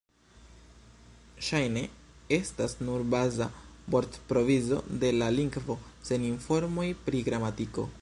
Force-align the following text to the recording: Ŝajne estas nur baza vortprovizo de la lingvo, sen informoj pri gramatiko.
Ŝajne 1.47 1.83
estas 2.39 2.75
nur 2.87 3.05
baza 3.15 3.49
vortprovizo 3.97 4.83
de 5.05 5.15
la 5.21 5.31
lingvo, 5.39 5.81
sen 6.11 6.31
informoj 6.35 6.93
pri 7.09 7.27
gramatiko. 7.31 7.91